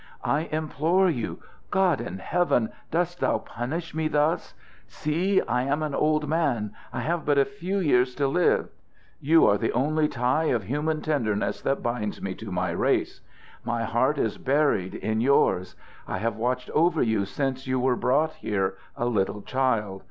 "I 0.25 0.49
implore 0.51 1.11
you! 1.11 1.43
God 1.69 2.01
in 2.01 2.17
heaven, 2.17 2.71
dost 2.89 3.19
thou 3.19 3.37
punish 3.37 3.93
me 3.93 4.07
thus? 4.07 4.55
See! 4.87 5.39
I 5.43 5.61
am 5.61 5.83
an 5.83 5.93
old 5.93 6.27
man. 6.27 6.73
I 6.91 7.01
have 7.01 7.23
but 7.23 7.37
a 7.37 7.45
few 7.45 7.77
years 7.77 8.15
to 8.15 8.27
live. 8.27 8.69
You 9.19 9.45
are 9.45 9.59
the 9.59 9.71
only 9.73 10.07
tie 10.07 10.45
of 10.45 10.63
human 10.63 11.01
tenderness 11.03 11.61
that 11.61 11.83
binds 11.83 12.19
me 12.19 12.33
to 12.33 12.51
my 12.51 12.71
race. 12.71 13.21
My 13.63 13.83
heart 13.83 14.17
is 14.17 14.39
buried 14.39 14.95
in 14.95 15.21
yours. 15.21 15.75
I 16.07 16.17
have 16.17 16.35
watched 16.35 16.71
over 16.71 17.03
you 17.03 17.25
since 17.25 17.67
you 17.67 17.79
were 17.79 17.95
brought 17.95 18.33
here, 18.37 18.77
a 18.97 19.05
little 19.05 19.43
child. 19.43 19.99